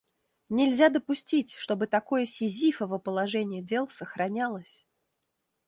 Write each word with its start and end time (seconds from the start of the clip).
Нельзя 0.49 0.89
допустить, 0.89 1.51
чтобы 1.53 1.85
такое 1.85 2.25
«сизифово» 2.25 2.97
положение 2.97 3.61
дел 3.61 3.87
сохранялось. 3.87 4.87